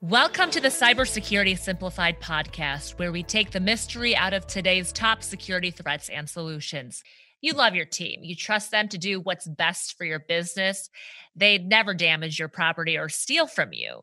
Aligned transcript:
Welcome 0.00 0.52
to 0.52 0.60
the 0.60 0.68
Cybersecurity 0.68 1.58
Simplified 1.58 2.20
podcast, 2.20 3.00
where 3.00 3.10
we 3.10 3.24
take 3.24 3.50
the 3.50 3.58
mystery 3.58 4.14
out 4.14 4.32
of 4.32 4.46
today's 4.46 4.92
top 4.92 5.24
security 5.24 5.72
threats 5.72 6.08
and 6.08 6.30
solutions. 6.30 7.02
You 7.40 7.54
love 7.54 7.74
your 7.74 7.84
team. 7.84 8.20
You 8.22 8.36
trust 8.36 8.70
them 8.70 8.86
to 8.90 8.96
do 8.96 9.18
what's 9.18 9.48
best 9.48 9.98
for 9.98 10.04
your 10.04 10.20
business. 10.20 10.88
They'd 11.34 11.66
never 11.66 11.94
damage 11.94 12.38
your 12.38 12.46
property 12.46 12.96
or 12.96 13.08
steal 13.08 13.48
from 13.48 13.72
you. 13.72 14.02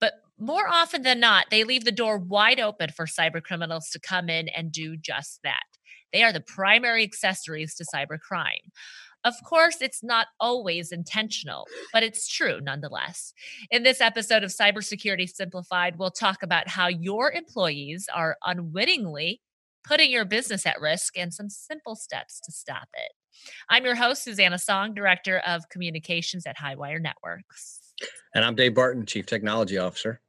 But 0.00 0.14
more 0.36 0.66
often 0.66 1.02
than 1.02 1.20
not, 1.20 1.46
they 1.52 1.62
leave 1.62 1.84
the 1.84 1.92
door 1.92 2.18
wide 2.18 2.58
open 2.58 2.90
for 2.90 3.06
cyber 3.06 3.40
criminals 3.40 3.90
to 3.90 4.00
come 4.00 4.28
in 4.28 4.48
and 4.48 4.72
do 4.72 4.96
just 4.96 5.38
that. 5.44 5.62
They 6.12 6.24
are 6.24 6.32
the 6.32 6.40
primary 6.40 7.04
accessories 7.04 7.76
to 7.76 7.86
cybercrime. 7.94 8.72
Of 9.26 9.34
course, 9.44 9.78
it's 9.80 10.04
not 10.04 10.28
always 10.38 10.92
intentional, 10.92 11.66
but 11.92 12.04
it's 12.04 12.28
true 12.28 12.60
nonetheless. 12.62 13.34
In 13.72 13.82
this 13.82 14.00
episode 14.00 14.44
of 14.44 14.52
Cybersecurity 14.52 15.28
Simplified, 15.28 15.98
we'll 15.98 16.12
talk 16.12 16.44
about 16.44 16.68
how 16.68 16.86
your 16.86 17.32
employees 17.32 18.08
are 18.14 18.36
unwittingly 18.46 19.40
putting 19.82 20.12
your 20.12 20.24
business 20.24 20.64
at 20.64 20.80
risk 20.80 21.18
and 21.18 21.34
some 21.34 21.50
simple 21.50 21.96
steps 21.96 22.38
to 22.44 22.52
stop 22.52 22.86
it. 22.94 23.12
I'm 23.68 23.84
your 23.84 23.96
host, 23.96 24.22
Susanna 24.22 24.58
Song, 24.58 24.94
Director 24.94 25.38
of 25.44 25.68
Communications 25.70 26.46
at 26.46 26.56
Highwire 26.56 27.02
Networks. 27.02 27.80
And 28.32 28.44
I'm 28.44 28.54
Dave 28.54 28.74
Barton, 28.76 29.06
Chief 29.06 29.26
Technology 29.26 29.76
Officer. 29.76 30.20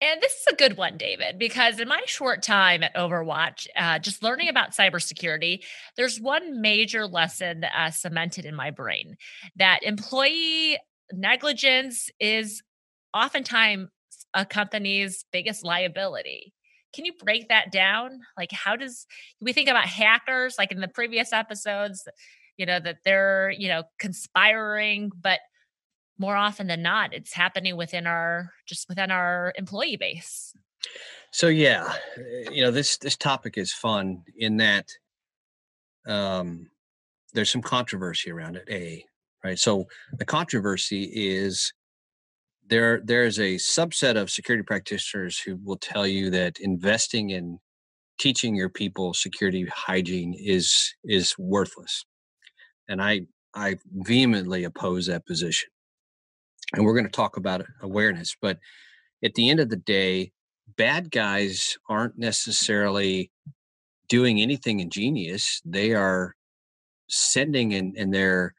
And 0.00 0.22
this 0.22 0.32
is 0.32 0.46
a 0.52 0.56
good 0.56 0.76
one, 0.76 0.96
David, 0.96 1.38
because 1.38 1.80
in 1.80 1.88
my 1.88 2.00
short 2.06 2.42
time 2.42 2.84
at 2.84 2.94
Overwatch, 2.94 3.66
uh, 3.74 3.98
just 3.98 4.22
learning 4.22 4.48
about 4.48 4.70
cybersecurity, 4.70 5.64
there's 5.96 6.20
one 6.20 6.60
major 6.60 7.04
lesson 7.06 7.64
uh, 7.64 7.90
cemented 7.90 8.44
in 8.44 8.54
my 8.54 8.70
brain 8.70 9.16
that 9.56 9.80
employee 9.82 10.78
negligence 11.12 12.10
is 12.20 12.62
oftentimes 13.12 13.88
a 14.34 14.46
company's 14.46 15.24
biggest 15.32 15.64
liability. 15.64 16.54
Can 16.94 17.04
you 17.04 17.12
break 17.20 17.48
that 17.48 17.72
down? 17.72 18.20
Like, 18.36 18.52
how 18.52 18.76
does 18.76 19.04
we 19.40 19.52
think 19.52 19.68
about 19.68 19.86
hackers, 19.86 20.54
like 20.58 20.70
in 20.70 20.80
the 20.80 20.88
previous 20.88 21.32
episodes, 21.32 22.06
you 22.56 22.66
know, 22.66 22.78
that 22.78 22.98
they're, 23.04 23.50
you 23.50 23.68
know, 23.68 23.82
conspiring, 23.98 25.10
but 25.20 25.40
more 26.18 26.36
often 26.36 26.66
than 26.66 26.82
not 26.82 27.14
it's 27.14 27.32
happening 27.32 27.76
within 27.76 28.06
our 28.06 28.52
just 28.66 28.88
within 28.88 29.10
our 29.10 29.52
employee 29.56 29.96
base. 29.96 30.52
So 31.32 31.48
yeah 31.48 31.94
eh, 32.16 32.50
you 32.50 32.62
know 32.62 32.70
this 32.70 32.98
this 32.98 33.16
topic 33.16 33.56
is 33.56 33.72
fun 33.72 34.22
in 34.36 34.56
that 34.58 34.88
um 36.06 36.68
there's 37.34 37.50
some 37.50 37.62
controversy 37.62 38.30
around 38.30 38.56
it 38.56 38.68
a 38.70 39.04
right? 39.44 39.58
So 39.58 39.86
the 40.12 40.24
controversy 40.24 41.04
is 41.14 41.72
there 42.66 43.00
there's 43.04 43.38
a 43.38 43.54
subset 43.54 44.16
of 44.16 44.30
security 44.30 44.62
practitioners 44.62 45.38
who 45.38 45.56
will 45.64 45.76
tell 45.76 46.06
you 46.06 46.30
that 46.30 46.58
investing 46.60 47.30
in 47.30 47.58
teaching 48.18 48.54
your 48.56 48.68
people 48.68 49.14
security 49.14 49.66
hygiene 49.72 50.34
is 50.34 50.94
is 51.04 51.36
worthless. 51.38 52.04
And 52.88 53.02
i 53.02 53.22
i 53.54 53.76
vehemently 53.92 54.64
oppose 54.64 55.06
that 55.06 55.26
position 55.26 55.70
and 56.74 56.84
we're 56.84 56.94
going 56.94 57.04
to 57.04 57.10
talk 57.10 57.36
about 57.36 57.64
awareness 57.82 58.36
but 58.40 58.58
at 59.24 59.34
the 59.34 59.48
end 59.48 59.60
of 59.60 59.68
the 59.68 59.76
day 59.76 60.32
bad 60.76 61.10
guys 61.10 61.76
aren't 61.88 62.18
necessarily 62.18 63.30
doing 64.08 64.40
anything 64.40 64.80
ingenious. 64.80 65.60
They 65.64 65.94
are 65.94 66.34
sending 67.08 67.74
and, 67.74 67.96
and 67.96 68.12
they're 68.12 68.54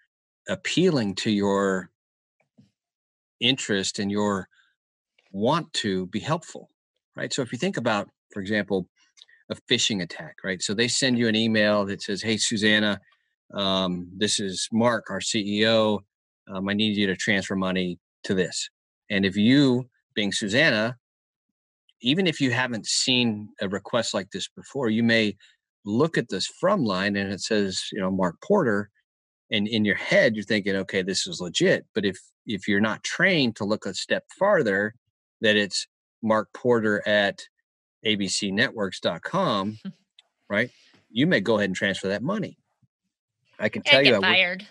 appealing 0.48 1.16
to 1.16 1.32
your 1.32 1.90
interest 3.40 4.00
and 4.00 4.12
your 4.12 4.48
want 5.32 5.72
to 5.74 6.08
be 6.08 6.20
helpful 6.20 6.70
right? 7.16 7.32
So 7.34 7.42
if 7.42 7.52
you 7.52 7.58
think 7.58 7.78
about 7.78 8.10
for 8.32 8.42
example 8.42 8.88
a 9.52 9.56
phishing 9.70 10.02
attack 10.02 10.38
right? 10.44 10.62
So 10.62 10.74
they 10.74 10.88
send 10.88 11.18
you 11.18 11.28
an 11.28 11.36
email 11.36 11.86
that 11.86 12.02
says 12.02 12.22
hey 12.22 12.38
susanna 12.38 13.00
um, 13.54 14.10
this 14.16 14.40
is 14.40 14.68
mark 14.72 15.06
our 15.10 15.20
ceo 15.20 16.00
um, 16.52 16.68
I 16.68 16.74
need 16.74 16.98
you 16.98 17.06
to 17.08 17.16
transfer 17.16 17.56
money 17.56 18.00
to 18.24 18.34
this. 18.34 18.70
And 19.10 19.26
if 19.26 19.36
you, 19.36 19.90
being 20.14 20.32
Susanna, 20.32 20.98
even 22.02 22.28
if 22.28 22.40
you 22.40 22.52
haven't 22.52 22.86
seen 22.86 23.50
a 23.62 23.68
request 23.68 24.14
like 24.14 24.32
this 24.32 24.48
before, 24.48 24.90
you 24.90 25.04
may 25.04 25.36
look 25.86 26.18
at 26.18 26.30
this 26.30 26.48
from 26.48 26.84
line 26.84 27.16
and 27.16 27.32
it 27.32 27.42
says, 27.42 27.82
you 27.92 28.00
know, 28.00 28.12
Mark 28.12 28.36
Porter, 28.42 28.90
and 29.52 29.68
in 29.68 29.84
your 29.84 29.96
head 29.96 30.36
you're 30.36 30.44
thinking, 30.44 30.76
okay, 30.76 31.02
this 31.02 31.28
is 31.28 31.42
legit. 31.42 31.86
But 31.94 32.06
if 32.06 32.20
if 32.46 32.68
you're 32.68 32.80
not 32.80 33.04
trained 33.04 33.56
to 33.58 33.66
look 33.66 33.86
a 33.86 33.94
step 33.94 34.24
farther, 34.38 34.96
that 35.42 35.56
it's 35.56 35.88
Mark 36.22 36.50
Porter 36.54 37.08
at 37.08 37.44
abcnetworks.com, 38.06 39.78
right? 40.50 40.70
You 41.12 41.28
may 41.28 41.42
go 41.42 41.58
ahead 41.58 41.70
and 41.70 41.76
transfer 41.76 42.08
that 42.10 42.24
money. 42.24 42.58
I 43.60 43.70
can 43.70 43.82
tell 43.82 44.00
and 44.00 44.08
you, 44.08 44.14
get 44.14 44.22
fired. 44.22 44.68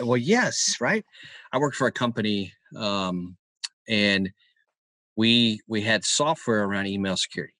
Uh, 0.00 0.06
well, 0.06 0.16
yes, 0.16 0.76
right. 0.80 1.04
I 1.52 1.58
worked 1.58 1.76
for 1.76 1.86
a 1.86 1.92
company, 1.92 2.52
um, 2.76 3.36
and 3.88 4.30
we 5.16 5.60
we 5.66 5.82
had 5.82 6.04
software 6.04 6.64
around 6.64 6.86
email 6.86 7.16
security, 7.16 7.54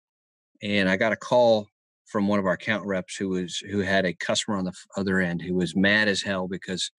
and 0.63 0.89
I 0.89 0.97
got 0.97 1.13
a 1.13 1.17
call 1.17 1.69
from 2.07 2.29
one 2.29 2.39
of 2.39 2.47
our 2.47 2.53
account 2.53 2.87
reps 2.87 3.17
who 3.17 3.31
was 3.31 3.59
who 3.71 3.81
had 3.81 4.05
a 4.05 4.15
customer 4.15 4.57
on 4.57 4.65
the 4.65 4.73
other 4.97 5.21
end 5.21 5.43
who 5.43 5.55
was 5.55 5.77
mad 5.77 6.09
as 6.09 6.23
hell 6.23 6.49
because 6.49 6.91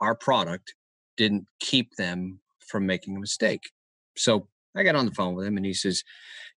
our 0.00 0.14
product 0.14 0.74
didn't 1.16 1.46
keep 1.60 1.94
them 1.96 2.40
from 2.66 2.86
making 2.86 3.16
a 3.16 3.20
mistake. 3.20 3.70
So 4.16 4.48
I 4.74 4.82
got 4.82 4.96
on 4.96 5.06
the 5.06 5.12
phone 5.12 5.34
with 5.34 5.46
him 5.46 5.56
and 5.56 5.66
he 5.66 5.74
says, 5.74 6.02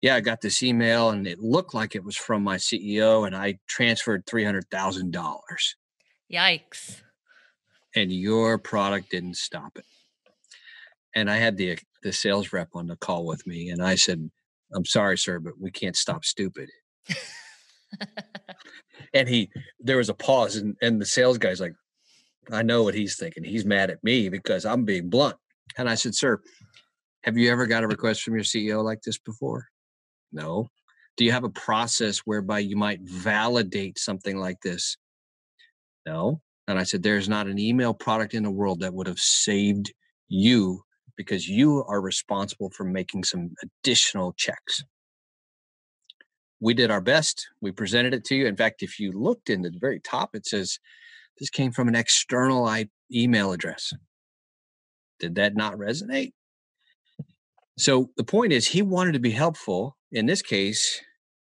Yeah, 0.00 0.14
I 0.14 0.20
got 0.20 0.40
this 0.40 0.62
email 0.62 1.10
and 1.10 1.26
it 1.26 1.38
looked 1.40 1.74
like 1.74 1.94
it 1.94 2.04
was 2.04 2.16
from 2.16 2.42
my 2.42 2.56
CEO 2.56 3.26
and 3.26 3.36
I 3.36 3.58
transferred 3.68 4.26
$300,000. 4.26 5.12
Yikes 6.32 7.02
and 7.94 8.12
your 8.12 8.58
product 8.58 9.10
didn't 9.10 9.36
stop 9.36 9.76
it. 9.76 9.84
And 11.14 11.30
I 11.30 11.36
had 11.36 11.56
the 11.56 11.78
the 12.02 12.12
sales 12.12 12.52
rep 12.52 12.68
on 12.74 12.86
the 12.86 12.96
call 12.96 13.26
with 13.26 13.46
me, 13.46 13.70
and 13.70 13.82
I 13.82 13.94
said, 13.94 14.30
"I'm 14.72 14.84
sorry, 14.84 15.18
sir, 15.18 15.38
but 15.38 15.54
we 15.60 15.70
can't 15.70 15.96
stop 15.96 16.24
stupid." 16.24 16.70
and 19.14 19.28
he, 19.28 19.50
there 19.78 19.96
was 19.96 20.08
a 20.08 20.14
pause, 20.14 20.56
and 20.56 20.76
and 20.82 21.00
the 21.00 21.06
sales 21.06 21.38
guy's 21.38 21.60
like, 21.60 21.74
"I 22.50 22.62
know 22.62 22.82
what 22.82 22.94
he's 22.94 23.16
thinking. 23.16 23.44
He's 23.44 23.64
mad 23.64 23.90
at 23.90 24.02
me 24.02 24.28
because 24.28 24.64
I'm 24.64 24.84
being 24.84 25.08
blunt." 25.08 25.36
And 25.78 25.88
I 25.88 25.94
said, 25.94 26.14
"Sir, 26.14 26.40
have 27.22 27.38
you 27.38 27.50
ever 27.50 27.66
got 27.66 27.84
a 27.84 27.88
request 27.88 28.22
from 28.22 28.34
your 28.34 28.44
CEO 28.44 28.82
like 28.82 29.02
this 29.02 29.18
before?" 29.18 29.68
No. 30.32 30.68
Do 31.16 31.24
you 31.24 31.32
have 31.32 31.44
a 31.44 31.50
process 31.50 32.18
whereby 32.18 32.58
you 32.58 32.76
might 32.76 33.00
validate 33.02 33.98
something 33.98 34.36
like 34.36 34.60
this? 34.62 34.96
No. 36.04 36.40
And 36.66 36.78
I 36.78 36.82
said, 36.82 37.02
There's 37.02 37.28
not 37.28 37.46
an 37.46 37.58
email 37.58 37.94
product 37.94 38.34
in 38.34 38.42
the 38.42 38.50
world 38.50 38.80
that 38.80 38.92
would 38.92 39.06
have 39.06 39.20
saved 39.20 39.92
you 40.28 40.82
because 41.16 41.48
you 41.48 41.84
are 41.86 42.00
responsible 42.00 42.70
for 42.70 42.84
making 42.84 43.24
some 43.24 43.54
additional 43.62 44.32
checks. 44.32 44.84
We 46.60 46.74
did 46.74 46.90
our 46.90 47.00
best. 47.00 47.48
We 47.60 47.72
presented 47.72 48.14
it 48.14 48.24
to 48.26 48.34
you. 48.34 48.46
In 48.46 48.56
fact, 48.56 48.82
if 48.82 48.98
you 48.98 49.12
looked 49.12 49.50
in 49.50 49.62
the 49.62 49.72
very 49.74 50.00
top, 50.00 50.34
it 50.34 50.46
says 50.46 50.78
this 51.38 51.50
came 51.50 51.72
from 51.72 51.88
an 51.88 51.94
external 51.94 52.68
email 53.12 53.52
address. 53.52 53.92
Did 55.20 55.34
that 55.36 55.56
not 55.56 55.74
resonate? 55.74 56.32
So 57.76 58.10
the 58.16 58.24
point 58.24 58.52
is, 58.52 58.68
he 58.68 58.82
wanted 58.82 59.12
to 59.12 59.18
be 59.18 59.30
helpful. 59.30 59.96
In 60.12 60.26
this 60.26 60.42
case, 60.42 61.00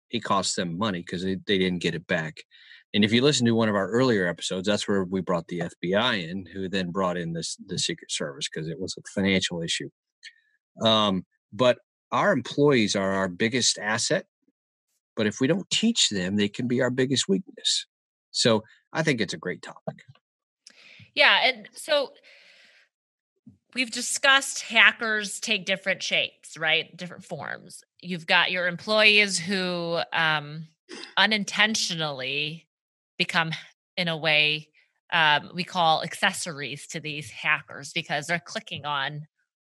he 0.07 0.19
cost 0.19 0.55
them 0.55 0.77
money 0.77 0.99
because 0.99 1.23
they, 1.23 1.35
didn't 1.35 1.79
get 1.79 1.95
it 1.95 2.07
back. 2.07 2.37
And 2.93 3.03
if 3.03 3.11
you 3.11 3.21
listen 3.21 3.45
to 3.45 3.51
one 3.51 3.69
of 3.69 3.75
our 3.75 3.89
earlier 3.89 4.27
episodes, 4.27 4.67
that's 4.67 4.87
where 4.87 5.03
we 5.03 5.21
brought 5.21 5.47
the 5.47 5.59
FBI 5.59 6.29
in, 6.29 6.45
who 6.45 6.69
then 6.69 6.91
brought 6.91 7.17
in 7.17 7.33
this 7.33 7.57
the 7.67 7.77
Secret 7.77 8.11
Service 8.11 8.47
because 8.47 8.69
it 8.69 8.79
was 8.79 8.95
a 8.97 9.01
financial 9.13 9.61
issue. 9.61 9.89
Um, 10.81 11.25
but 11.51 11.79
our 12.11 12.31
employees 12.31 12.95
are 12.95 13.11
our 13.11 13.27
biggest 13.27 13.77
asset. 13.77 14.25
But 15.15 15.27
if 15.27 15.41
we 15.41 15.47
don't 15.47 15.69
teach 15.69 16.09
them, 16.09 16.35
they 16.35 16.47
can 16.47 16.67
be 16.67 16.81
our 16.81 16.91
biggest 16.91 17.27
weakness. 17.27 17.85
So 18.31 18.63
I 18.93 19.03
think 19.03 19.19
it's 19.19 19.33
a 19.33 19.37
great 19.37 19.61
topic. 19.61 20.03
Yeah, 21.15 21.39
and 21.43 21.67
so 21.73 22.11
we've 23.73 23.91
discussed 23.91 24.61
hackers 24.61 25.39
take 25.39 25.65
different 25.65 26.03
shapes, 26.03 26.57
right? 26.57 26.95
Different 26.95 27.25
forms. 27.25 27.83
You've 27.99 28.27
got 28.27 28.51
your 28.51 28.67
employees 28.67 29.39
who 29.39 29.99
um, 30.13 30.67
unintentionally 31.17 32.66
become 33.17 33.51
in 33.95 34.07
a 34.07 34.17
way 34.17 34.69
um, 35.13 35.51
we 35.53 35.63
call 35.63 36.03
accessories 36.03 36.87
to 36.87 36.99
these 36.99 37.31
hackers 37.31 37.93
because 37.93 38.27
they're 38.27 38.41
clicking 38.43 38.85
on 38.85 39.25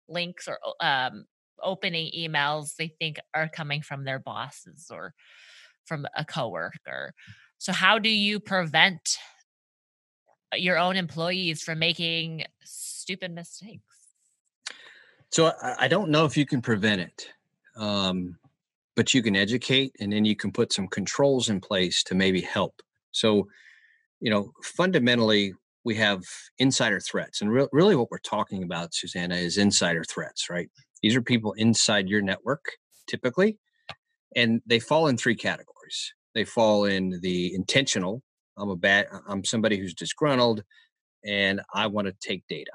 links 0.07 0.47
or 0.47 0.59
um, 0.81 1.25
opening 1.63 2.11
emails 2.17 2.75
they 2.75 2.87
think 2.87 3.19
are 3.33 3.47
coming 3.47 3.81
from 3.81 4.03
their 4.03 4.19
bosses 4.19 4.87
or 4.91 5.13
from 5.85 6.05
a 6.15 6.25
coworker. 6.25 7.13
So, 7.57 7.71
how 7.71 7.99
do 7.99 8.09
you 8.09 8.39
prevent 8.39 9.17
your 10.53 10.77
own 10.77 10.95
employees 10.95 11.61
from 11.61 11.79
making 11.79 12.43
stupid 12.63 13.33
mistakes? 13.33 13.83
So 15.31 15.53
I, 15.61 15.87
don't 15.87 16.09
know 16.09 16.25
if 16.25 16.35
you 16.35 16.45
can 16.45 16.59
prevent 16.59 17.01
it, 17.01 17.29
um, 17.75 18.35
but 18.95 19.13
you 19.13 19.21
can 19.21 19.35
educate, 19.35 19.95
and 19.99 20.11
then 20.11 20.25
you 20.25 20.35
can 20.35 20.51
put 20.51 20.73
some 20.73 20.87
controls 20.87 21.49
in 21.49 21.61
place 21.61 22.01
to 22.05 22.15
maybe 22.15 22.41
help. 22.41 22.81
So, 23.19 23.47
you 24.19 24.29
know, 24.29 24.51
fundamentally, 24.63 25.53
we 25.85 25.95
have 25.95 26.23
insider 26.57 26.99
threats, 26.99 27.41
and 27.41 27.51
re- 27.51 27.67
really, 27.71 27.95
what 27.95 28.11
we're 28.11 28.19
talking 28.19 28.63
about, 28.63 28.93
Susanna, 28.93 29.35
is 29.35 29.57
insider 29.57 30.03
threats. 30.03 30.49
Right? 30.49 30.69
These 31.01 31.15
are 31.15 31.21
people 31.21 31.53
inside 31.53 32.09
your 32.09 32.21
network, 32.21 32.63
typically, 33.07 33.57
and 34.35 34.61
they 34.65 34.79
fall 34.79 35.07
in 35.07 35.17
three 35.17 35.35
categories. 35.35 36.13
They 36.35 36.45
fall 36.45 36.85
in 36.85 37.19
the 37.21 37.53
intentional. 37.55 38.21
I'm 38.57 38.69
a 38.69 38.75
bad. 38.75 39.07
I'm 39.27 39.43
somebody 39.45 39.77
who's 39.77 39.93
disgruntled, 39.93 40.63
and 41.25 41.61
I 41.73 41.87
want 41.87 42.07
to 42.07 42.15
take 42.21 42.43
data 42.47 42.71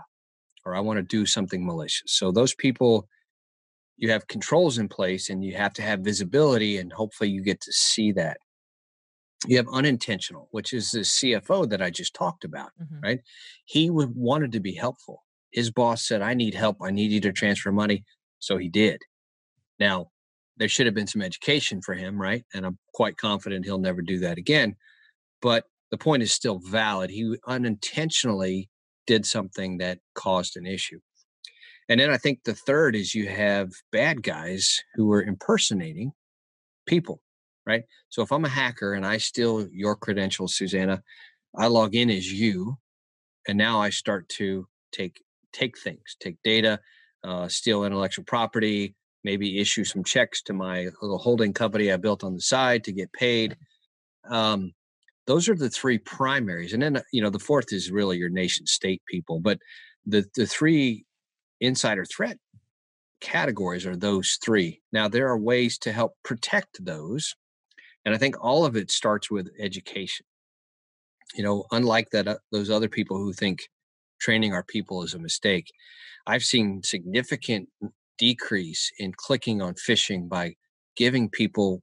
or 0.65 0.75
I 0.75 0.81
want 0.81 0.99
to 0.99 1.03
do 1.03 1.27
something 1.27 1.65
malicious. 1.65 2.13
So 2.13 2.33
those 2.33 2.55
people, 2.55 3.09
you 3.97 4.11
have 4.11 4.27
controls 4.27 4.79
in 4.79 4.89
place 4.89 5.31
and 5.31 5.45
you 5.45 5.55
have 5.57 5.73
to 5.75 5.83
have 5.83 6.01
visibility 6.01 6.79
and 6.79 6.93
hopefully 6.93 7.31
you 7.31 7.43
get 7.43 7.61
to 7.63 7.73
see 7.73 8.13
that. 8.13 8.39
You 9.47 9.57
have 9.59 9.69
unintentional, 9.73 10.49
which 10.53 10.73
is 10.73 10.91
the 10.91 11.01
CFO 11.01 11.69
that 11.69 11.83
I 11.83 11.91
just 11.91 12.15
talked 12.15 12.45
about, 12.45 12.71
mm-hmm. 12.81 13.01
right? 13.03 13.21
He 13.65 13.91
would, 13.91 14.15
wanted 14.15 14.53
to 14.53 14.61
be 14.61 14.75
helpful. 14.75 15.23
His 15.53 15.71
boss 15.71 16.07
said, 16.07 16.23
I 16.23 16.35
need 16.35 16.55
help. 16.55 16.79
I 16.83 16.91
need 16.91 17.13
you 17.13 17.21
to 17.21 17.33
transfer 17.33 17.71
money. 17.71 18.05
So 18.39 18.57
he 18.57 18.69
did. 18.69 19.01
Now, 19.79 20.11
there 20.57 20.69
should 20.69 20.87
have 20.87 20.95
been 20.95 21.07
some 21.07 21.23
education 21.23 21.83
for 21.83 21.95
him, 21.95 22.21
right? 22.21 22.45
And 22.55 22.65
I'm 22.65 22.79
quite 22.95 23.17
confident 23.17 23.65
he'll 23.65 23.79
never 23.79 24.03
do 24.03 24.21
that 24.21 24.39
again. 24.39 24.77
But 25.43 25.65
the 25.91 25.99
point 25.99 26.23
is 26.23 26.33
still 26.33 26.59
valid. 26.59 27.11
He 27.11 27.37
unintentionally 27.47 28.71
did 29.07 29.27
something 29.27 29.79
that 29.79 29.99
caused 30.15 30.57
an 30.57 30.67
issue. 30.67 31.01
And 31.89 32.01
then 32.01 32.11
I 32.11 32.17
think 32.17 32.41
the 32.45 32.55
third 32.55 32.97
is 32.97 33.15
you 33.15 33.29
have 33.29 33.71
bad 33.93 34.23
guys 34.23 34.81
who 34.95 35.13
are 35.13 35.23
impersonating 35.23 36.13
people, 36.87 37.21
right? 37.67 37.83
So 38.11 38.23
if 38.23 38.33
I'm 38.33 38.45
a 38.45 38.49
hacker 38.49 38.95
and 38.95 39.07
I 39.07 39.19
steal 39.19 39.67
your 39.73 39.97
credentials, 39.97 40.57
Susanna, 40.57 41.03
I 41.57 41.67
log 41.69 41.95
in 41.95 42.11
as 42.11 42.33
you, 42.33 42.77
and 43.49 43.59
now 43.59 43.81
I 43.81 43.91
start 43.91 44.29
to 44.31 44.67
take 44.93 45.23
take 45.53 45.79
things, 45.79 46.17
take 46.21 46.37
data, 46.45 46.81
uh, 47.25 47.49
steal 47.49 47.85
intellectual 47.85 48.25
property, 48.25 48.95
maybe 49.23 49.61
issue 49.61 49.85
some 49.85 50.05
checks 50.05 50.43
to 50.43 50.53
my 50.53 50.89
little 51.01 51.19
holding 51.19 51.53
company 51.53 51.93
I 51.93 51.97
built 51.97 52.25
on 52.25 52.35
the 52.35 52.41
side 52.41 52.85
to 52.85 52.93
get 52.93 53.13
paid. 53.13 53.57
Um, 54.29 54.73
those 55.27 55.49
are 55.49 55.55
the 55.55 55.71
three 55.71 55.99
primaries 55.99 56.73
and 56.73 56.83
then 56.83 57.01
you 57.13 57.23
know 57.23 57.31
the 57.31 57.39
fourth 57.39 57.73
is 57.73 57.91
really 57.91 58.19
your 58.19 58.29
nation 58.29 58.67
state 58.67 59.03
people 59.09 59.41
but 59.41 59.59
the 60.07 60.25
the 60.37 60.47
three 60.47 61.05
insider 61.61 62.05
threat 62.05 62.39
categories 63.21 63.87
are 63.87 63.97
those 63.97 64.39
three 64.45 64.83
now 64.93 65.09
there 65.09 65.29
are 65.29 65.39
ways 65.39 65.79
to 65.79 65.93
help 65.93 66.15
protect 66.25 66.85
those 66.85 67.35
and 68.05 68.15
i 68.15 68.19
think 68.19 68.37
all 68.43 68.65
of 68.65 68.77
it 68.77 68.91
starts 68.91 69.31
with 69.31 69.51
education. 69.59 70.27
You 71.35 71.43
know 71.43 71.65
unlike 71.73 72.11
that 72.11 72.29
uh, 72.29 72.37
those 72.53 72.71
other 72.71 72.89
people 72.89 73.17
who 73.17 73.33
think 73.33 73.69
training 74.21 74.53
our 74.53 74.63
people 74.63 75.03
is 75.03 75.15
a 75.15 75.19
mistake 75.19 75.73
i've 76.27 76.45
seen 76.45 76.83
significant 76.83 77.69
decrease 78.19 78.91
in 78.99 79.13
clicking 79.17 79.61
on 79.61 79.75
phishing 79.75 80.29
by 80.29 80.55
giving 80.97 81.29
people 81.29 81.83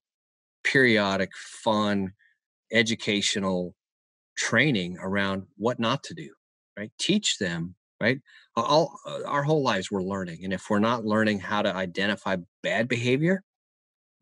periodic 0.63 1.31
fun 1.35 2.13
educational 2.71 3.75
training 4.37 4.97
around 5.01 5.43
what 5.57 5.79
not 5.79 6.03
to 6.03 6.13
do 6.13 6.29
right? 6.77 6.91
Teach 6.99 7.37
them 7.37 7.75
right? 7.99 8.19
All 8.55 8.97
uh, 9.05 9.19
our 9.25 9.43
whole 9.43 9.63
lives 9.63 9.91
we're 9.91 10.01
learning 10.01 10.43
and 10.43 10.53
if 10.53 10.69
we're 10.69 10.79
not 10.79 11.05
learning 11.05 11.39
how 11.39 11.61
to 11.61 11.75
identify 11.75 12.37
bad 12.63 12.87
behavior 12.87 13.43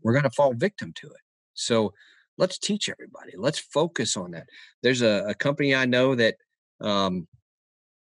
we're 0.02 0.13
going 0.13 0.24
to 0.24 0.30
fall 0.31 0.54
victim 0.54 0.92
to 0.95 1.07
it 1.07 1.22
so 1.60 1.94
let's 2.38 2.58
teach 2.58 2.90
everybody. 2.90 3.34
Let's 3.38 3.60
focus 3.60 4.16
on 4.16 4.32
that. 4.32 4.48
There's 4.82 5.02
a, 5.02 5.26
a 5.28 5.34
company 5.34 5.76
i 5.76 5.86
know 5.86 6.16
that 6.16 6.36
um, 6.82 7.28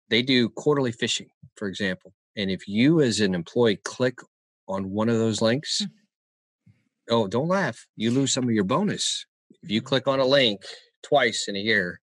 they 0.09 0.21
do 0.21 0.49
quarterly 0.49 0.91
phishing 0.91 1.27
for 1.55 1.67
example 1.67 2.13
and 2.35 2.51
if 2.51 2.67
you 2.67 3.01
as 3.01 3.21
an 3.21 3.33
employee 3.33 3.77
click 3.77 4.19
on 4.67 4.91
one 4.91 5.09
of 5.09 5.17
those 5.17 5.41
links 5.41 5.79
hmm. 5.79 6.73
oh 7.09 7.27
don't 7.27 7.47
laugh. 7.47 7.85
You 7.95 8.11
lose 8.11 8.33
some 8.33 8.45
of 8.45 8.51
your 8.51 8.63
bonus. 8.63 9.25
If 9.63 9.71
you 9.71 9.81
click 9.81 10.07
on 10.07 10.19
a 10.19 10.25
link 10.25 10.61
twice 11.03 11.47
in 11.47 11.55
a 11.55 11.59
year, 11.59 11.99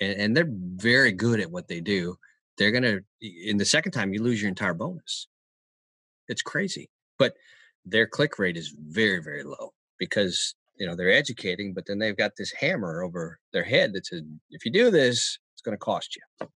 and, 0.00 0.12
and 0.20 0.36
they're 0.36 0.50
very 0.50 1.12
good 1.12 1.40
at 1.40 1.50
what 1.50 1.68
they 1.68 1.80
do, 1.80 2.16
they're 2.58 2.70
gonna 2.70 3.00
in 3.20 3.56
the 3.56 3.64
second 3.64 3.92
time 3.92 4.12
you 4.12 4.22
lose 4.22 4.40
your 4.40 4.48
entire 4.48 4.74
bonus. 4.74 5.28
It's 6.28 6.42
crazy, 6.42 6.88
but 7.18 7.34
their 7.84 8.06
click 8.06 8.38
rate 8.38 8.56
is 8.56 8.74
very 8.78 9.22
very 9.22 9.42
low 9.42 9.72
because 9.98 10.54
you 10.82 10.88
know 10.88 10.96
they're 10.96 11.12
educating, 11.12 11.72
but 11.72 11.86
then 11.86 12.00
they've 12.00 12.16
got 12.16 12.32
this 12.36 12.50
hammer 12.50 13.04
over 13.04 13.38
their 13.52 13.62
head 13.62 13.92
that 13.92 14.04
says 14.04 14.22
if 14.50 14.64
you 14.64 14.72
do 14.72 14.90
this, 14.90 15.38
it's 15.54 15.62
going 15.62 15.76
to 15.76 15.78
cost 15.78 16.16
you. 16.16 16.48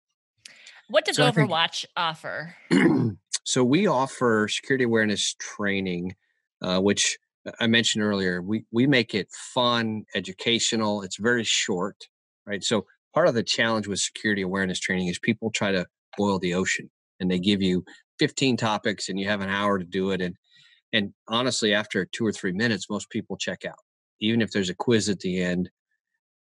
What 0.89 1.05
does 1.05 1.17
so 1.17 1.31
Overwatch 1.31 1.81
think, 1.81 1.91
offer? 1.95 2.55
so 3.43 3.63
we 3.63 3.85
offer 3.85 4.47
security 4.49 4.83
awareness 4.83 5.35
training, 5.39 6.15
uh, 6.63 6.79
which 6.79 7.19
I 7.59 7.67
mentioned 7.67 8.03
earlier, 8.03 8.41
we 8.41 8.65
we 8.71 8.87
make 8.87 9.13
it 9.13 9.27
fun, 9.31 10.05
educational. 10.15 11.03
It's 11.03 11.17
very 11.17 11.43
short, 11.43 12.07
right? 12.47 12.63
So 12.63 12.87
part 13.13 13.27
of 13.27 13.35
the 13.35 13.43
challenge 13.43 13.87
with 13.87 13.99
security 13.99 14.41
awareness 14.41 14.79
training 14.79 15.07
is 15.07 15.19
people 15.19 15.51
try 15.51 15.71
to 15.71 15.85
boil 16.17 16.39
the 16.39 16.55
ocean, 16.55 16.89
and 17.19 17.29
they 17.29 17.37
give 17.37 17.61
you 17.61 17.85
15 18.17 18.57
topics, 18.57 19.07
and 19.07 19.19
you 19.19 19.27
have 19.27 19.41
an 19.41 19.49
hour 19.49 19.77
to 19.77 19.85
do 19.85 20.09
it. 20.09 20.19
And 20.19 20.35
and 20.91 21.13
honestly, 21.27 21.75
after 21.75 22.05
two 22.05 22.25
or 22.25 22.31
three 22.31 22.53
minutes, 22.53 22.89
most 22.89 23.11
people 23.11 23.37
check 23.37 23.65
out. 23.65 23.84
Even 24.21 24.41
if 24.41 24.51
there's 24.51 24.69
a 24.69 24.75
quiz 24.75 25.09
at 25.09 25.19
the 25.19 25.41
end, 25.41 25.69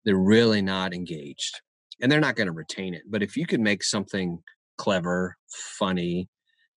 they're 0.04 0.16
really 0.16 0.62
not 0.62 0.94
engaged, 0.94 1.60
and 2.00 2.10
they're 2.10 2.20
not 2.20 2.36
going 2.36 2.46
to 2.46 2.52
retain 2.52 2.94
it. 2.94 3.02
But 3.08 3.22
if 3.22 3.36
you 3.36 3.46
can 3.46 3.62
make 3.62 3.82
something 3.82 4.38
clever, 4.78 5.36
funny, 5.78 6.28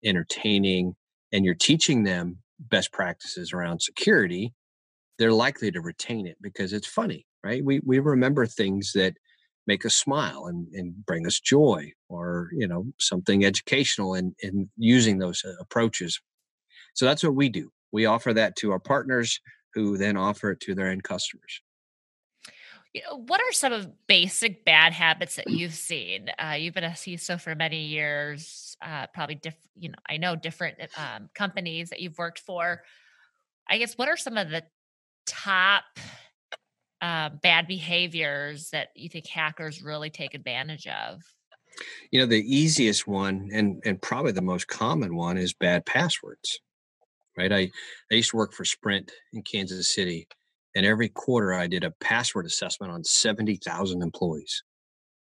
entertaining, 0.04 0.94
and 1.32 1.44
you're 1.44 1.54
teaching 1.54 2.04
them 2.04 2.38
best 2.58 2.92
practices 2.92 3.52
around 3.52 3.81
security, 3.81 4.54
they're 5.19 5.32
likely 5.32 5.70
to 5.70 5.81
retain 5.81 6.26
it 6.26 6.37
because 6.40 6.72
it's 6.72 6.87
funny, 6.87 7.26
right? 7.44 7.64
We 7.64 7.81
we 7.84 7.98
remember 7.98 8.46
things 8.46 8.92
that 8.94 9.14
make 9.66 9.87
us 9.87 9.94
smile 9.94 10.46
and, 10.46 10.66
and 10.72 11.06
bring 11.06 11.26
us 11.26 11.38
joy 11.38 11.92
or 12.08 12.48
you 12.52 12.66
know 12.66 12.87
something 12.98 13.44
educational 13.44 14.14
in, 14.14 14.34
in 14.40 14.69
using 14.76 15.19
those 15.19 15.44
uh, 15.44 15.52
approaches 15.60 16.20
so 16.94 17.04
that's 17.04 17.22
what 17.22 17.34
we 17.34 17.48
do 17.48 17.70
we 17.92 18.06
offer 18.06 18.32
that 18.32 18.56
to 18.56 18.72
our 18.72 18.78
partners 18.78 19.40
who 19.75 19.97
then 19.97 20.16
offer 20.16 20.52
it 20.52 20.61
to 20.61 20.75
their 20.75 20.88
end 20.88 21.04
customers 21.04 21.61
you 22.92 23.02
know, 23.02 23.23
what 23.26 23.40
are 23.40 23.52
some 23.52 23.73
of 23.73 23.88
basic 24.06 24.64
bad 24.64 24.92
habits 24.92 25.37
that 25.37 25.49
you've 25.49 25.75
seen? 25.75 26.28
Uh, 26.38 26.56
you've 26.59 26.75
been 26.75 26.85
a 26.85 26.90
CISO 26.90 27.40
for 27.40 27.54
many 27.54 27.85
years, 27.87 28.76
uh, 28.83 29.06
probably 29.14 29.37
different. 29.37 29.71
You 29.78 29.90
know, 29.90 29.99
I 30.09 30.16
know 30.16 30.37
different 30.37 30.78
um, 30.97 31.30
companies 31.35 31.90
that 31.90 32.00
you've 32.00 32.18
worked 32.18 32.40
for. 32.40 32.83
I 33.68 33.78
guess 33.78 33.97
what 33.97 34.09
are 34.09 34.16
some 34.16 34.37
of 34.37 34.50
the 34.50 34.64
top 35.26 35.85
uh, 37.00 37.30
bad 37.42 37.66
behaviors 37.66 38.71
that 38.71 38.88
you 38.94 39.09
think 39.09 39.26
hackers 39.26 39.83
really 39.83 40.11
take 40.11 40.35
advantage 40.35 40.87
of? 40.87 41.23
You 42.11 42.21
know, 42.21 42.26
the 42.26 42.42
easiest 42.42 43.06
one 43.06 43.49
and 43.52 43.80
and 43.85 44.02
probably 44.02 44.33
the 44.33 44.42
most 44.42 44.66
common 44.66 45.14
one 45.14 45.38
is 45.38 45.54
bad 45.54 45.87
passwords. 45.87 46.61
Right. 47.40 47.52
I 47.52 47.70
I 48.12 48.16
used 48.16 48.30
to 48.32 48.37
work 48.37 48.52
for 48.52 48.66
Sprint 48.66 49.11
in 49.32 49.42
Kansas 49.42 49.94
City 49.94 50.28
and 50.75 50.85
every 50.85 51.09
quarter 51.09 51.54
I 51.54 51.68
did 51.68 51.85
a 51.85 51.90
password 51.90 52.44
assessment 52.44 52.92
on 52.92 53.02
70,000 53.02 54.02
employees. 54.02 54.62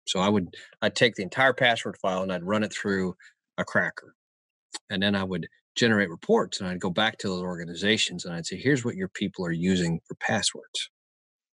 So 0.06 0.20
I 0.20 0.30
would 0.30 0.54
I'd 0.80 0.96
take 0.96 1.14
the 1.14 1.22
entire 1.22 1.52
password 1.52 1.98
file 2.00 2.22
and 2.22 2.32
I'd 2.32 2.42
run 2.42 2.62
it 2.62 2.72
through 2.72 3.16
a 3.58 3.64
cracker. 3.64 4.14
And 4.88 5.02
then 5.02 5.14
I 5.14 5.24
would 5.24 5.46
generate 5.74 6.08
reports 6.08 6.58
and 6.58 6.70
I'd 6.70 6.80
go 6.80 6.88
back 6.88 7.18
to 7.18 7.28
those 7.28 7.42
organizations 7.42 8.24
and 8.24 8.34
I'd 8.34 8.46
say, 8.46 8.56
here's 8.56 8.82
what 8.82 8.96
your 8.96 9.08
people 9.08 9.44
are 9.44 9.52
using 9.52 10.00
for 10.08 10.14
passwords. 10.14 10.90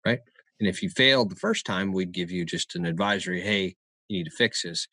Right. 0.05 0.19
And 0.59 0.67
if 0.67 0.83
you 0.83 0.89
failed 0.89 1.31
the 1.31 1.37
first 1.37 1.65
time, 1.65 1.93
we'd 1.93 2.11
give 2.11 2.31
you 2.31 2.43
just 2.43 2.75
an 2.75 2.85
advisory, 2.85 3.39
hey, 3.39 3.75
you 4.09 4.17
need 4.17 4.25
to 4.25 4.35
fix 4.35 4.63
this. 4.63 4.87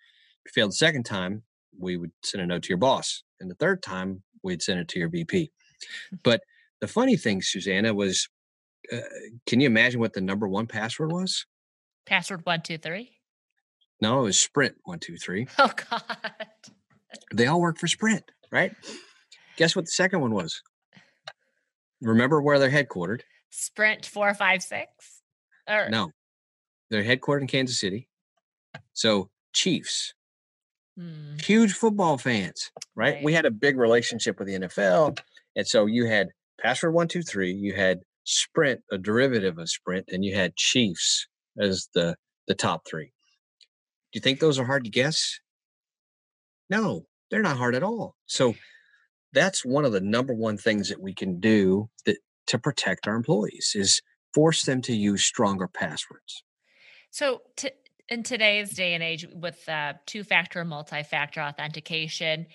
If 0.44 0.52
you 0.54 0.60
failed 0.60 0.70
the 0.70 0.76
second 0.76 1.06
time, 1.06 1.42
we 1.76 1.96
would 1.96 2.12
send 2.22 2.42
a 2.42 2.46
note 2.46 2.62
to 2.62 2.68
your 2.68 2.78
boss. 2.78 3.24
And 3.40 3.50
the 3.50 3.56
third 3.56 3.82
time, 3.82 4.22
we'd 4.46 4.62
send 4.62 4.80
it 4.80 4.88
to 4.88 4.98
your 4.98 5.08
VP. 5.08 5.50
Hmm. 6.10 6.16
But 6.22 6.40
the 6.80 6.88
funny 6.88 7.16
thing, 7.16 7.42
Susanna, 7.42 7.92
was 7.94 8.28
uh, 8.92 8.98
can 9.46 9.60
you 9.60 9.66
imagine 9.66 10.00
what 10.00 10.12
the 10.12 10.20
number 10.20 10.48
one 10.48 10.66
password 10.66 11.12
was? 11.12 11.46
Password 12.06 12.44
one 12.44 12.62
two 12.62 12.78
three. 12.78 13.12
No, 14.00 14.20
it 14.20 14.22
was 14.22 14.40
Sprint 14.40 14.76
one 14.84 14.98
two 14.98 15.16
three. 15.16 15.46
Oh 15.58 15.70
God. 15.90 16.02
They 17.34 17.46
all 17.46 17.60
work 17.60 17.78
for 17.78 17.86
Sprint, 17.86 18.24
right? 18.50 18.72
Guess 19.56 19.74
what 19.74 19.86
the 19.86 19.90
second 19.90 20.20
one 20.20 20.34
was? 20.34 20.60
Remember 22.02 22.42
where 22.42 22.58
they're 22.58 22.70
headquartered? 22.70 23.22
Sprint 23.50 24.04
four 24.04 24.34
five 24.34 24.62
six. 24.62 24.90
Or 25.68 25.88
no, 25.88 26.12
they're 26.90 27.04
headquartered 27.04 27.42
in 27.42 27.46
Kansas 27.46 27.80
City. 27.80 28.08
So 28.92 29.30
Chiefs, 29.52 30.14
mm. 30.98 31.40
huge 31.40 31.72
football 31.72 32.18
fans, 32.18 32.70
right? 32.94 33.14
right? 33.14 33.24
We 33.24 33.32
had 33.32 33.46
a 33.46 33.50
big 33.50 33.76
relationship 33.78 34.38
with 34.38 34.48
the 34.48 34.58
NFL. 34.60 35.18
And 35.54 35.66
so 35.66 35.86
you 35.86 36.06
had 36.06 36.28
password 36.60 36.94
one, 36.94 37.08
two, 37.08 37.22
three, 37.22 37.52
you 37.52 37.74
had 37.74 38.00
Sprint, 38.24 38.80
a 38.90 38.98
derivative 38.98 39.58
of 39.58 39.68
Sprint, 39.68 40.06
and 40.10 40.24
you 40.24 40.34
had 40.34 40.56
Chiefs 40.56 41.28
as 41.58 41.88
the 41.94 42.16
the 42.48 42.54
top 42.54 42.82
three. 42.88 43.06
Do 44.12 44.18
you 44.18 44.20
think 44.20 44.40
those 44.40 44.58
are 44.58 44.64
hard 44.64 44.84
to 44.84 44.90
guess? 44.90 45.40
No, 46.70 47.06
they're 47.30 47.42
not 47.42 47.56
hard 47.56 47.74
at 47.74 47.82
all. 47.82 48.16
So 48.26 48.54
that's 49.32 49.64
one 49.64 49.84
of 49.84 49.92
the 49.92 50.00
number 50.00 50.34
one 50.34 50.56
things 50.56 50.88
that 50.88 51.00
we 51.00 51.14
can 51.14 51.40
do 51.40 51.88
that 52.04 52.18
to 52.48 52.58
protect 52.58 53.06
our 53.06 53.16
employees 53.16 53.72
is 53.74 54.00
force 54.34 54.64
them 54.64 54.82
to 54.82 54.94
use 54.94 55.24
stronger 55.24 55.68
passwords. 55.68 56.42
So 57.10 57.42
to, 57.56 57.72
in 58.08 58.22
today's 58.22 58.70
day 58.70 58.94
and 58.94 59.02
age 59.02 59.26
with 59.32 59.68
uh, 59.68 59.94
two-factor 60.06 60.64
multi-factor 60.64 61.40
authentication 61.40 62.46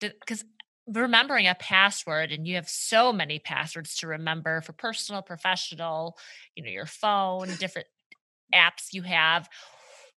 because 0.00 0.44
remembering 0.86 1.46
a 1.46 1.54
password 1.54 2.32
and 2.32 2.46
you 2.46 2.54
have 2.56 2.68
so 2.68 3.12
many 3.12 3.38
passwords 3.38 3.96
to 3.96 4.06
remember 4.06 4.60
for 4.60 4.72
personal 4.72 5.22
professional 5.22 6.16
you 6.56 6.64
know 6.64 6.70
your 6.70 6.86
phone 6.86 7.48
different 7.58 7.86
apps 8.54 8.92
you 8.92 9.02
have 9.02 9.48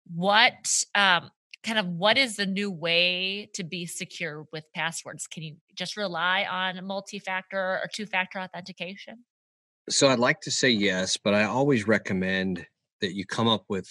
what 0.07 0.83
um, 0.95 1.29
kind 1.63 1.77
of 1.77 1.88
what 1.88 2.17
is 2.17 2.36
the 2.36 2.45
new 2.45 2.71
way 2.71 3.50
to 3.53 3.63
be 3.63 3.86
secure 3.86 4.48
with 4.51 4.65
passwords? 4.74 5.27
Can 5.27 5.43
you 5.43 5.55
just 5.75 5.95
rely 5.95 6.45
on 6.50 6.83
multi-factor 6.86 7.57
or 7.57 7.89
two-factor 7.93 8.39
authentication? 8.39 9.25
So 9.89 10.07
i'd 10.10 10.19
like 10.19 10.39
to 10.41 10.51
say 10.51 10.69
yes 10.69 11.17
but 11.17 11.33
i 11.33 11.43
always 11.43 11.88
recommend 11.88 12.65
that 13.01 13.15
you 13.15 13.25
come 13.25 13.48
up 13.48 13.65
with 13.67 13.89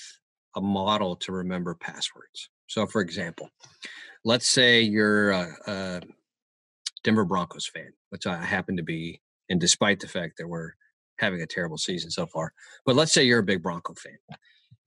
a 0.56 0.60
model 0.60 1.16
to 1.16 1.32
remember 1.32 1.74
passwords. 1.74 2.50
So 2.66 2.86
for 2.86 3.00
example 3.00 3.50
let's 4.24 4.48
say 4.48 4.82
you're 4.82 5.30
a, 5.30 5.56
a 5.66 6.00
denver 7.04 7.24
broncos 7.24 7.66
fan 7.66 7.90
which 8.10 8.26
i 8.26 8.36
happen 8.36 8.76
to 8.76 8.82
be 8.82 9.20
and 9.48 9.60
despite 9.60 10.00
the 10.00 10.08
fact 10.08 10.34
that 10.36 10.46
we're 10.46 10.72
having 11.18 11.40
a 11.40 11.46
terrible 11.46 11.78
season 11.78 12.10
so 12.10 12.26
far 12.26 12.52
but 12.84 12.96
let's 12.96 13.12
say 13.12 13.24
you're 13.24 13.40
a 13.40 13.44
big 13.44 13.62
bronco 13.62 13.94
fan. 13.94 14.18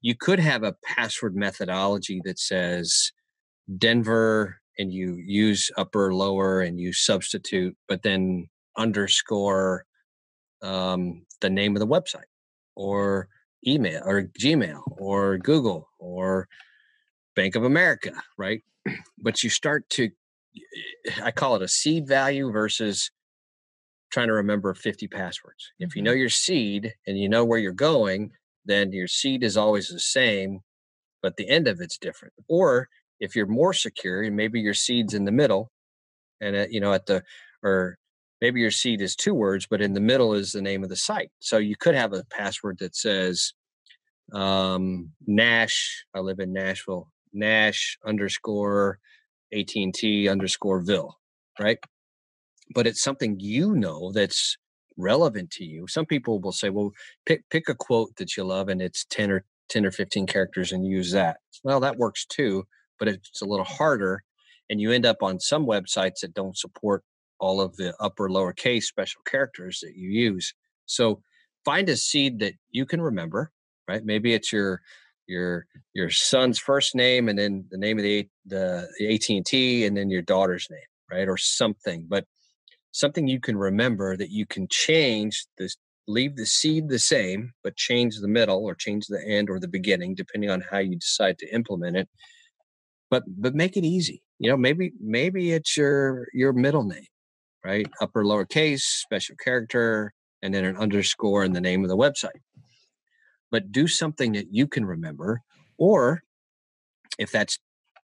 You 0.02 0.16
could 0.16 0.40
have 0.40 0.64
a 0.64 0.76
password 0.84 1.36
methodology 1.36 2.22
that 2.26 2.38
says 2.38 3.12
Denver 3.78 4.60
and 4.78 4.92
you 4.92 5.16
use 5.26 5.72
upper, 5.78 6.14
lower, 6.14 6.62
and 6.62 6.80
you 6.80 6.92
substitute, 6.92 7.78
but 7.88 8.02
then 8.02 8.50
underscore 8.76 9.86
um, 10.62 11.26
the 11.42 11.50
name 11.50 11.76
of 11.76 11.80
the 11.80 11.88
website 11.88 12.24
or 12.76 13.30
email 13.68 14.02
or 14.06 14.24
Gmail 14.40 14.82
or 14.98 15.38
Google 15.38 15.90
or 16.00 16.48
Bank 17.36 17.56
of 17.56 17.64
America, 17.64 18.12
right? 18.38 18.62
But 19.18 19.44
you 19.44 19.50
start 19.50 19.90
to, 19.92 20.10
I 21.24 21.32
call 21.32 21.56
it 21.56 21.62
a 21.62 21.68
seed 21.68 22.08
value 22.08 22.52
versus 22.52 23.12
trying 24.12 24.28
to 24.28 24.34
remember 24.34 24.74
50 24.74 25.08
passwords. 25.08 25.72
If 25.80 25.96
you 25.96 26.02
know 26.02 26.12
mm-hmm. 26.12 26.20
your 26.20 26.30
seed 26.30 26.94
and 27.08 27.18
you 27.18 27.28
know 27.28 27.44
where 27.44 27.60
you're 27.60 27.72
going, 27.72 28.32
then 28.66 28.92
your 28.92 29.08
seed 29.08 29.44
is 29.44 29.58
always 29.58 29.88
the 29.88 30.00
same, 30.00 30.60
but 31.22 31.36
the 31.38 31.50
end 31.50 31.68
of 31.68 31.82
it's 31.82 31.98
different. 31.98 32.34
Or 32.48 32.90
if 33.20 33.36
you're 33.36 33.48
more 33.48 33.74
secure, 33.74 34.22
and 34.22 34.36
maybe 34.36 34.60
your 34.60 34.74
seed's 34.74 35.14
in 35.14 35.26
the 35.26 35.32
middle, 35.32 35.72
and 36.42 36.56
at, 36.56 36.72
you 36.72 36.80
know 36.80 36.94
at 36.94 37.06
the 37.06 37.24
or 37.64 37.98
maybe 38.44 38.60
your 38.60 38.72
seed 38.72 39.00
is 39.00 39.16
two 39.16 39.34
words, 39.34 39.66
but 39.70 39.82
in 39.82 39.94
the 39.94 40.02
middle 40.02 40.34
is 40.34 40.52
the 40.52 40.62
name 40.62 40.84
of 40.84 40.90
the 40.90 40.98
site. 40.98 41.32
So 41.40 41.60
you 41.60 41.78
could 41.78 41.96
have 41.96 42.12
a 42.12 42.26
password 42.26 42.78
that 42.80 42.94
says 42.94 43.54
um, 44.34 45.12
Nash. 45.26 46.04
I 46.14 46.20
live 46.20 46.40
in 46.40 46.52
Nashville. 46.52 47.10
Nash 47.32 47.98
underscore 48.06 49.00
AT&T 49.54 50.28
underscore 50.28 50.82
Ville, 50.82 51.18
right? 51.58 51.78
But 52.76 52.86
it's 52.86 53.02
something 53.02 53.38
you 53.40 53.76
know 53.76 54.12
that's 54.12 54.58
relevant 54.98 55.50
to 55.52 55.64
you. 55.64 55.88
Some 55.88 56.06
people 56.06 56.42
will 56.42 56.52
say, 56.52 56.70
well, 56.70 56.92
pick 57.26 57.50
pick 57.50 57.70
a 57.70 57.76
quote 57.76 58.18
that 58.18 58.36
you 58.36 58.44
love 58.44 58.68
and 58.68 58.82
it's 58.82 59.06
10 59.06 59.32
or 59.32 59.46
10 59.70 59.86
or 59.86 59.92
15 59.92 60.28
characters 60.28 60.74
and 60.74 60.86
use 60.86 61.14
that. 61.14 61.38
Well, 61.64 61.80
that 61.80 61.98
works 61.98 62.26
too, 62.26 62.66
but 63.00 63.08
it's 63.08 63.42
a 63.42 63.46
little 63.46 63.64
harder. 63.64 64.22
And 64.70 64.82
you 64.82 64.92
end 64.92 65.06
up 65.06 65.24
on 65.24 65.40
some 65.40 65.66
websites 65.66 66.20
that 66.22 66.34
don't 66.34 66.58
support 66.58 67.04
all 67.44 67.60
of 67.60 67.76
the 67.76 67.94
upper 68.00 68.30
lowercase 68.30 68.84
special 68.84 69.22
characters 69.26 69.82
that 69.82 69.98
you 69.98 70.10
use. 70.10 70.54
So 70.86 71.22
find 71.66 71.90
a 71.90 71.98
seed 71.98 72.40
that 72.40 72.54
you 72.72 72.86
can 72.86 73.02
remember, 73.02 73.52
right? 73.86 74.04
Maybe 74.06 74.34
it's 74.34 74.54
your 74.54 74.82
your 75.28 75.66
your 75.94 76.10
son's 76.10 76.58
first 76.58 76.96
name 76.96 77.28
and 77.28 77.38
then 77.38 77.66
the 77.70 77.78
name 77.78 77.98
of 77.98 78.04
the 78.04 78.30
the, 78.46 78.88
the 78.98 79.14
AT&T 79.14 79.86
and 79.86 79.98
then 79.98 80.10
your 80.10 80.22
daughter's 80.22 80.68
name, 80.72 80.90
right? 81.12 81.28
Or 81.28 81.38
something. 81.38 82.06
But 82.08 82.26
something 82.92 83.28
you 83.28 83.42
can 83.42 83.58
remember 83.58 84.16
that 84.16 84.30
you 84.30 84.46
can 84.46 84.66
change 84.70 85.46
this 85.58 85.76
leave 86.08 86.36
the 86.36 86.46
seed 86.46 86.90
the 86.90 87.00
same 87.00 87.54
but 87.64 87.78
change 87.78 88.20
the 88.20 88.28
middle 88.28 88.66
or 88.66 88.76
change 88.76 89.08
the 89.08 89.24
end 89.26 89.50
or 89.50 89.58
the 89.58 89.70
beginning 89.70 90.14
depending 90.14 90.50
on 90.50 90.62
how 90.70 90.78
you 90.78 90.98
decide 90.98 91.38
to 91.38 91.48
implement 91.56 91.96
it 91.96 92.10
but 93.10 93.24
but 93.38 93.56
make 93.56 93.78
it 93.78 93.86
easy 93.86 94.22
you 94.38 94.50
know 94.50 94.58
maybe 94.58 94.92
maybe 95.00 95.54
it's 95.54 95.78
your 95.78 96.28
your 96.34 96.52
middle 96.52 96.84
name 96.84 97.08
right 97.64 97.88
upper 98.02 98.24
lowercase 98.24 98.82
special 98.82 99.36
character 99.36 100.14
and 100.42 100.54
then 100.54 100.66
an 100.66 100.78
underscore 100.78 101.44
in 101.44 101.54
the 101.54 101.62
name 101.62 101.84
of 101.84 101.90
the 101.90 101.98
website 101.98 102.42
but 103.52 103.72
do 103.72 103.88
something 103.88 104.34
that 104.34 104.48
you 104.52 104.68
can 104.68 104.86
remember 104.86 105.42
or 105.78 106.24
if 107.18 107.32
that's 107.32 107.60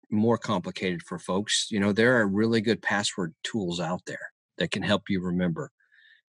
more 0.09 0.37
complicated 0.37 1.01
for 1.03 1.19
folks 1.19 1.67
you 1.69 1.79
know 1.79 1.91
there 1.91 2.17
are 2.17 2.27
really 2.27 2.61
good 2.61 2.81
password 2.81 3.33
tools 3.43 3.79
out 3.79 4.01
there 4.05 4.31
that 4.57 4.71
can 4.71 4.83
help 4.83 5.09
you 5.09 5.21
remember 5.21 5.71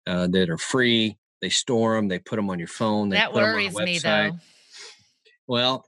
uh, 0.06 0.26
that 0.28 0.50
are 0.50 0.58
free. 0.58 1.16
They 1.40 1.48
store 1.48 1.96
them, 1.96 2.08
they 2.08 2.18
put 2.18 2.36
them 2.36 2.50
on 2.50 2.58
your 2.58 2.68
phone. 2.68 3.10
That 3.10 3.32
worries 3.32 3.72
them 3.72 3.82
on 3.82 3.88
a 3.88 3.92
website. 3.92 3.94
me 3.94 3.98
though. 3.98 4.38
Well, 5.46 5.86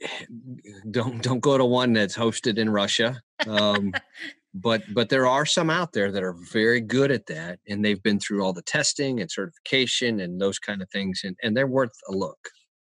don't 0.90 1.22
don't 1.22 1.40
go 1.40 1.56
to 1.56 1.64
one 1.64 1.92
that's 1.92 2.16
hosted 2.16 2.58
in 2.58 2.70
Russia. 2.70 3.22
Um, 3.46 3.92
but 4.54 4.82
but 4.92 5.08
there 5.08 5.26
are 5.26 5.46
some 5.46 5.70
out 5.70 5.92
there 5.92 6.12
that 6.12 6.22
are 6.22 6.36
very 6.52 6.80
good 6.80 7.10
at 7.10 7.26
that, 7.26 7.58
and 7.68 7.84
they've 7.84 8.02
been 8.02 8.18
through 8.18 8.44
all 8.44 8.52
the 8.52 8.62
testing 8.62 9.20
and 9.20 9.30
certification 9.30 10.20
and 10.20 10.40
those 10.40 10.58
kind 10.58 10.82
of 10.82 10.90
things, 10.90 11.22
and 11.24 11.36
and 11.42 11.56
they're 11.56 11.66
worth 11.66 11.96
a 12.08 12.12
look. 12.12 12.38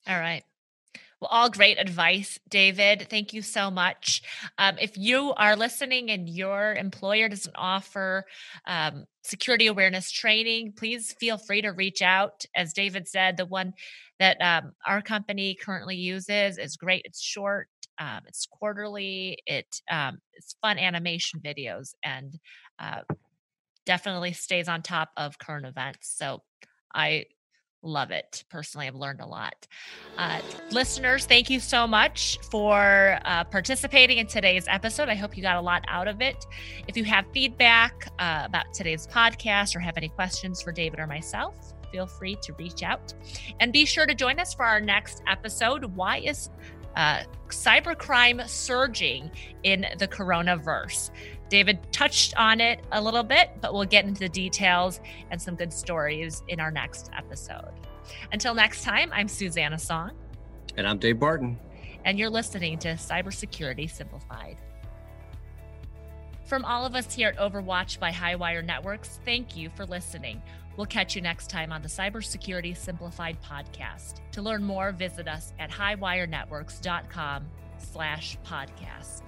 All 0.08 0.20
right. 0.20 0.44
Well, 1.24 1.30
all 1.32 1.50
great 1.50 1.80
advice, 1.80 2.38
David. 2.50 3.08
Thank 3.10 3.32
you 3.32 3.42
so 3.42 3.72
much. 3.72 4.22
Um, 4.58 4.76
if 4.78 4.98
you 4.98 5.34
are 5.38 5.56
listening 5.56 6.12
and 6.12 6.28
your 6.28 6.74
employer 6.74 7.30
doesn't 7.30 7.56
offer 7.56 8.26
um, 8.68 9.06
security 9.24 9.68
awareness 9.68 10.12
training, 10.12 10.74
please 10.76 11.16
feel 11.22 11.38
free 11.38 11.62
to 11.62 11.70
reach 11.70 12.02
out. 12.02 12.44
As 12.54 12.74
David 12.74 13.08
said, 13.08 13.38
the 13.38 13.46
one 13.46 13.74
that 14.20 14.36
um, 14.42 14.74
our 14.86 15.02
company 15.02 15.56
currently 15.56 15.96
uses 15.96 16.58
is 16.58 16.76
great. 16.76 17.04
It's 17.06 17.22
short, 17.22 17.70
um, 18.00 18.22
it's 18.28 18.46
quarterly, 18.46 19.38
it 19.46 19.82
um, 19.92 20.20
it's 20.34 20.56
fun 20.62 20.78
animation 20.78 21.40
videos, 21.40 21.94
and 22.04 22.38
uh, 22.80 23.02
definitely 23.86 24.34
stays 24.34 24.68
on 24.68 24.82
top 24.82 25.10
of 25.18 25.38
current 25.40 25.66
events. 25.66 26.14
So 26.18 26.42
I 26.94 27.26
love 27.84 28.12
it. 28.12 28.44
Personally, 28.50 28.88
I've 28.88 28.96
learned 28.96 29.20
a 29.20 29.26
lot. 29.26 29.68
Uh, 30.18 30.40
listeners, 30.72 31.26
thank 31.26 31.50
you 31.50 31.60
so 31.60 31.86
much 31.86 32.40
for 32.50 33.20
uh, 33.26 33.44
participating 33.44 34.18
in 34.20 34.28
today's 34.28 34.66
episode. 34.68 35.10
I 35.10 35.16
hope 35.16 35.36
you 35.36 35.44
got 35.44 35.58
a 35.58 35.62
lot 35.62 35.84
out 35.88 36.08
of 36.08 36.22
it. 36.22 36.46
If 36.88 36.96
you 36.96 37.04
have 37.04 37.26
feedback 37.34 38.08
uh, 38.20 38.44
about 38.46 38.74
today's 38.74 39.06
podcast 39.06 39.76
or 39.76 39.80
have 39.80 39.98
any 39.98 40.10
questions 40.10 40.62
for 40.62 40.72
David 40.72 41.00
or 41.00 41.08
myself, 41.08 41.74
feel 41.92 42.08
free 42.08 42.38
to 42.42 42.54
reach 42.54 42.84
out. 42.84 43.14
And 43.60 43.72
be 43.72 43.86
sure 43.86 44.06
to 44.06 44.16
join 44.16 44.40
us 44.40 44.54
for 44.54 44.66
our 44.66 44.80
next 44.80 45.22
episode. 45.28 45.84
Why 45.96 46.20
is 46.20 46.50
uh, 46.96 47.24
cybercrime 47.50 48.48
surging 48.48 49.32
in 49.64 49.86
the 49.98 50.08
coronavirus? 50.08 51.12
David 51.50 51.80
touched 51.92 52.36
on 52.36 52.60
it 52.60 52.84
a 52.92 53.02
little 53.02 53.24
bit, 53.24 53.52
but 53.62 53.74
we'll 53.74 53.86
get 53.86 54.06
into 54.06 54.20
the 54.20 54.30
details 54.30 55.00
and 55.30 55.42
some 55.42 55.56
good 55.56 55.72
stories 55.72 56.42
in 56.48 56.60
our 56.60 56.72
next 56.72 57.12
episode. 57.16 57.72
Until 58.32 58.56
next 58.56 58.84
time, 58.84 59.12
I'm 59.14 59.28
Susanna 59.28 59.78
Song. 59.78 60.12
And 60.78 60.88
I'm 60.88 60.98
Dave 60.98 61.20
Barton. 61.20 61.60
And 62.06 62.18
you're 62.18 62.30
listening 62.30 62.80
to 62.80 62.90
Cybersecurity 62.90 63.90
Simplified. 63.90 64.58
From 66.46 66.66
all 66.66 66.86
of 66.86 66.96
us 66.96 67.14
here 67.14 67.30
at 67.30 67.38
Overwatch 67.38 68.00
by 68.00 68.12
Highwire 68.12 68.66
Networks, 68.66 69.20
thank 69.24 69.56
you 69.56 69.70
for 69.76 69.86
listening. 69.86 70.42
We'll 70.76 70.88
catch 70.88 71.16
you 71.16 71.22
next 71.22 71.50
time 71.50 71.72
on 71.72 71.82
the 71.82 71.88
Cybersecurity 71.88 72.76
Simplified 72.76 73.38
podcast. 73.42 74.22
To 74.32 74.42
learn 74.42 74.64
more, 74.64 74.92
visit 74.92 75.28
us 75.28 75.54
at 75.60 75.70
highwirenetworks.com 75.70 77.46
slash 77.78 78.38
podcast. 78.46 79.22